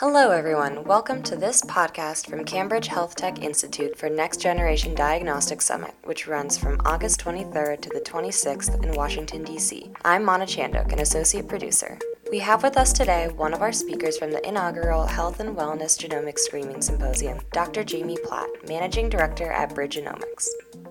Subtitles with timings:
[0.00, 0.84] Hello, everyone.
[0.84, 6.56] Welcome to this podcast from Cambridge Healthtech Institute for Next Generation Diagnostic Summit, which runs
[6.56, 9.90] from August 23rd to the 26th in Washington, D.C.
[10.04, 11.98] I'm Mana Chandok, an associate producer.
[12.30, 15.98] We have with us today one of our speakers from the inaugural Health and Wellness
[15.98, 17.82] Genomics Screening Symposium, Dr.
[17.82, 20.46] Jamie Platt, Managing Director at BRIDGenomics.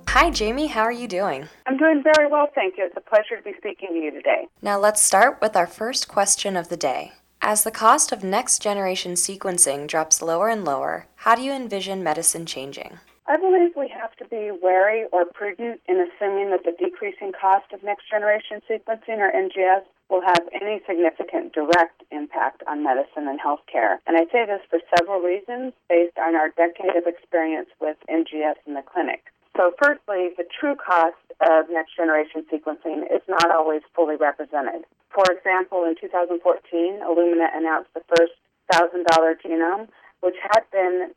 [0.10, 0.68] Hi, Jamie.
[0.68, 1.48] How are you doing?
[1.66, 2.84] I'm doing very well, thank you.
[2.84, 4.48] It's a pleasure to be speaking to you today.
[4.62, 7.14] Now, let's start with our first question of the day.
[7.42, 12.04] As the cost of next generation sequencing drops lower and lower, how do you envision
[12.04, 13.00] medicine changing?
[13.28, 17.72] I believe we have to be wary or prudent in assuming that the decreasing cost
[17.74, 23.40] of next generation sequencing or NGS will have any significant direct impact on medicine and
[23.40, 23.98] healthcare.
[24.08, 28.56] And I say this for several reasons based on our decade of experience with NGS
[28.66, 29.26] in the clinic.
[29.56, 34.86] So, firstly, the true cost of next generation sequencing is not always fully represented.
[35.18, 38.38] For example, in 2014, Illumina announced the first
[38.72, 39.02] $1,000
[39.42, 39.90] genome,
[40.22, 41.10] which had been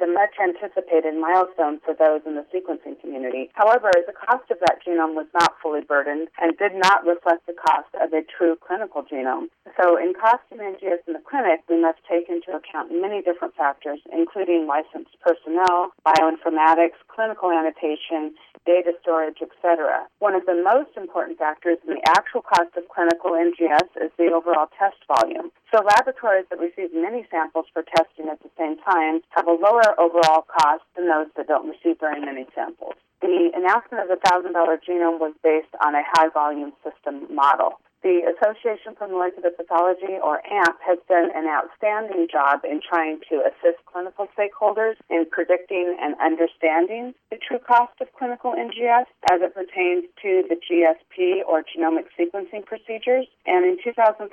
[0.00, 3.50] the much anticipated milestone for those in the sequencing community.
[3.54, 7.54] However, the cost of that genome was not fully burdened and did not reflect the
[7.54, 9.48] cost of a true clinical genome.
[9.80, 14.00] So, in costing NGS in the clinic, we must take into account many different factors,
[14.12, 18.34] including licensed personnel, bioinformatics, clinical annotation,
[18.66, 20.06] data storage, etc.
[20.18, 24.32] One of the most important factors in the actual cost of clinical NGS is the
[24.32, 25.50] overall test volume.
[25.72, 29.83] So laboratories that receive many samples for testing at the same time have a lower
[29.98, 32.94] overall cost than those that don't receive very many samples.
[33.20, 34.52] The announcement of the $1,000
[34.88, 37.80] genome was based on a high volume system model.
[38.04, 43.40] The Association for Molecular Pathology, or AMP, has done an outstanding job in trying to
[43.48, 49.56] assist clinical stakeholders in predicting and understanding the true cost of clinical NGS as it
[49.56, 53.24] pertains to the GSP or genomic sequencing procedures.
[53.46, 54.28] And in 2014,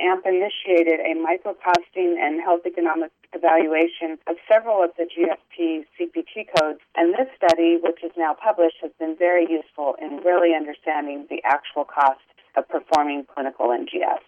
[0.00, 6.80] AMP initiated a microcosting and health economic evaluation of several of the GSP CPT codes.
[6.96, 11.42] And this study, which is now published, has been very useful in really understanding the
[11.44, 12.20] actual cost
[12.56, 14.20] of performing clinical NGS.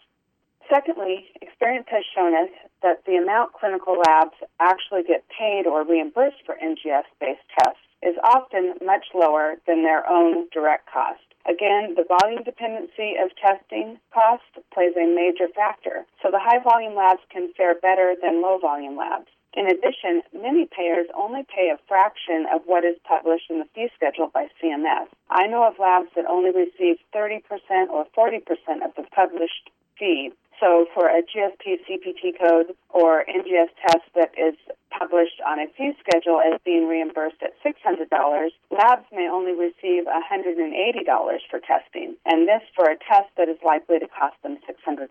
[0.72, 2.50] Secondly, experience has shown us
[2.82, 8.16] that the amount clinical labs actually get paid or reimbursed for NGS based tests is
[8.24, 11.20] often much lower than their own direct cost.
[11.46, 16.94] Again, the volume dependency of testing cost plays a major factor, so the high volume
[16.94, 19.28] labs can fare better than low volume labs.
[19.54, 23.88] In addition, many payers only pay a fraction of what is published in the fee
[23.94, 25.08] schedule by CMS.
[25.28, 27.42] I know of labs that only receive 30%
[27.90, 28.40] or 40%
[28.84, 30.32] of the published fee.
[30.58, 34.54] So for a GSP CPT code or NGS test that is
[34.90, 41.38] published on a fee schedule as being reimbursed at $600, labs may only receive $180
[41.50, 45.08] for testing, and this for a test that is likely to cost them $600.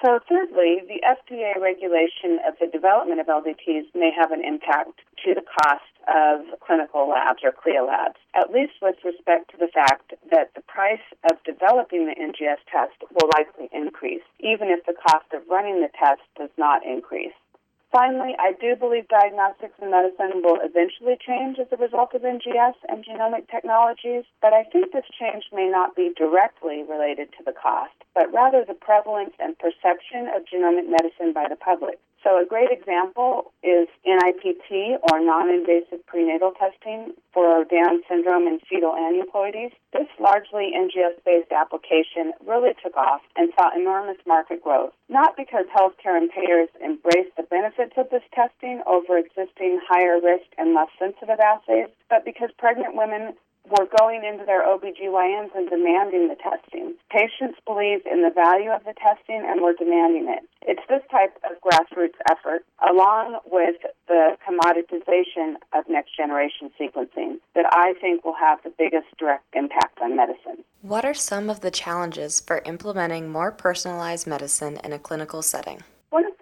[0.00, 5.34] So, thirdly, the FDA regulation of the development of LDTs may have an impact to
[5.34, 10.14] the cost of clinical labs or CLIA labs, at least with respect to the fact
[10.30, 15.26] that the price of developing the NGS test will likely increase, even if the cost
[15.34, 17.34] of running the test does not increase.
[17.90, 22.74] Finally, I do believe diagnostics and medicine will eventually change as a result of NGS
[22.86, 27.52] and genomic technologies, but I think this change may not be directly related to the
[27.52, 31.98] cost, but rather the prevalence and perception of genomic medicine by the public.
[32.24, 38.60] So, a great example is NIPT or non invasive prenatal testing for Down syndrome and
[38.68, 39.70] fetal aneuploidies.
[39.92, 45.66] This largely NGS based application really took off and saw enormous market growth, not because
[45.70, 50.90] healthcare and payers embraced the benefits of this testing over existing higher risk and less
[50.98, 53.34] sensitive assays, but because pregnant women
[53.70, 56.97] were going into their OBGYNs and demanding the testing.
[57.10, 60.44] Patients believe in the value of the testing and we're demanding it.
[60.62, 63.76] It's this type of grassroots effort, along with
[64.08, 69.98] the commoditization of next generation sequencing, that I think will have the biggest direct impact
[70.02, 70.64] on medicine.
[70.82, 75.82] What are some of the challenges for implementing more personalized medicine in a clinical setting?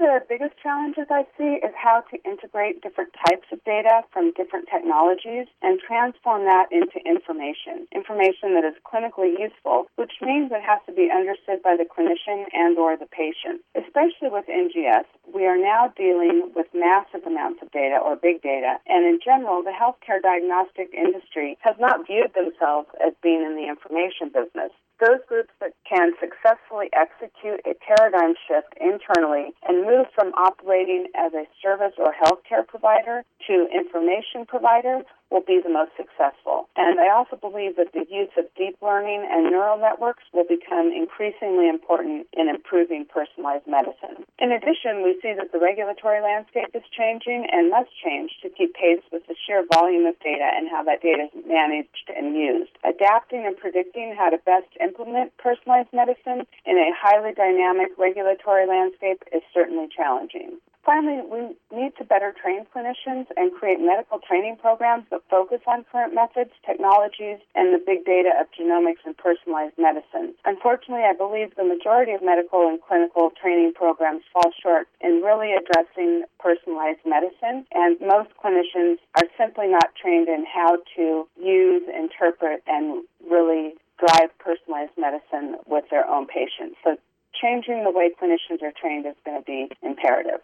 [0.07, 4.69] The biggest challenges I see is how to integrate different types of data from different
[4.71, 10.79] technologies and transform that into information, information that is clinically useful, which means it has
[10.87, 13.67] to be understood by the clinician and or the patient.
[13.75, 18.79] Especially with NGS, we are now dealing with massive amounts of data or big data,
[18.87, 23.67] and in general, the healthcare diagnostic industry has not viewed themselves as being in the
[23.67, 24.71] information business
[25.01, 31.33] those groups that can successfully execute a paradigm shift internally and move from operating as
[31.35, 36.69] a service or healthcare provider to information provider will be the most successful.
[36.77, 40.95] And I also believe that the use of deep learning and neural networks will become
[40.95, 44.23] increasingly important in improving personalized medicine.
[44.39, 48.75] In addition, we see that the regulatory landscape is changing and must change to keep
[48.75, 52.73] pace with the sheer volume of data and how that data is managed and used.
[52.87, 59.23] Adapting and predicting how to best implement personalized medicine in a highly dynamic regulatory landscape
[59.35, 60.59] is certainly challenging.
[60.87, 61.43] Finally, we
[61.77, 66.53] need to better train clinicians and create medical training programs that focus on current methods,
[66.65, 70.33] technologies, and the big data of genomics and personalized medicine.
[70.45, 75.51] Unfortunately, I believe the majority of medical and clinical training programs fall short in really
[75.59, 82.63] addressing personalized medicine, and most clinicians are simply not trained in how to use, interpret,
[82.69, 83.75] and really
[84.07, 86.77] drive personalized medicine with their own patients.
[86.85, 86.97] So
[87.41, 90.41] changing the way clinicians are trained is going to be imperative.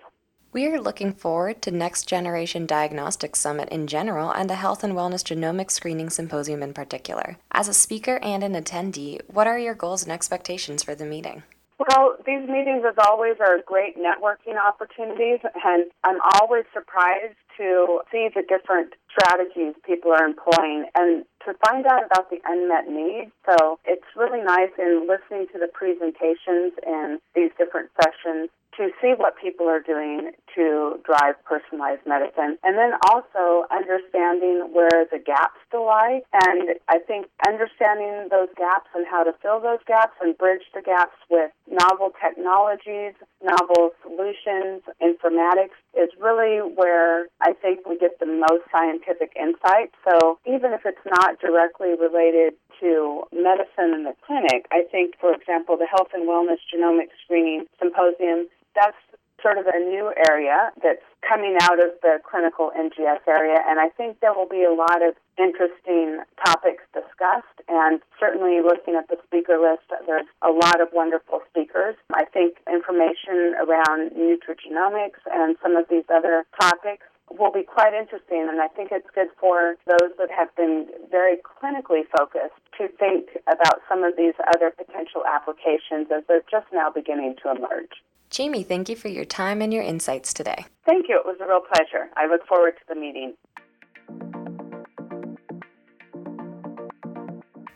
[0.52, 4.92] We are looking forward to Next Generation Diagnostics Summit in general and the Health and
[4.92, 7.38] Wellness Genomic Screening Symposium in particular.
[7.52, 11.42] As a speaker and an attendee, what are your goals and expectations for the meeting?
[11.78, 18.28] Well, these meetings, as always, are great networking opportunities, and I'm always surprised to see
[18.34, 23.30] the different strategies people are employing and to find out about the unmet needs.
[23.48, 29.12] So it's really nice in listening to the presentations in these different sessions to see
[29.16, 35.60] what people are doing to drive personalized medicine and then also understanding where the gaps
[35.68, 40.36] still lie and i think understanding those gaps and how to fill those gaps and
[40.38, 43.12] bridge the gaps with novel technologies
[43.42, 50.38] novel solutions informatics is really where i think we get the most scientific insight so
[50.46, 55.76] even if it's not directly related to medicine in the clinic i think for example
[55.76, 58.96] the health and wellness genomic screening symposium that's
[59.42, 63.88] sort of a new area that's coming out of the clinical NGS area, and I
[63.90, 67.51] think there will be a lot of interesting topics discussed.
[67.68, 71.96] And certainly, looking at the speaker list, there's a lot of wonderful speakers.
[72.12, 77.06] I think information around nutrigenomics and some of these other topics
[77.38, 81.36] will be quite interesting, and I think it's good for those that have been very
[81.36, 86.90] clinically focused to think about some of these other potential applications as they're just now
[86.90, 88.02] beginning to emerge.
[88.30, 90.64] Jamie, thank you for your time and your insights today.
[90.86, 91.18] Thank you.
[91.18, 92.08] It was a real pleasure.
[92.16, 93.34] I look forward to the meeting.